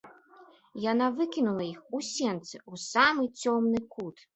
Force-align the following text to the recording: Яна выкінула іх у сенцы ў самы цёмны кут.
Яна 0.91 1.09
выкінула 1.19 1.63
іх 1.73 1.79
у 1.99 2.03
сенцы 2.11 2.55
ў 2.71 2.75
самы 2.91 3.33
цёмны 3.41 3.89
кут. 3.97 4.15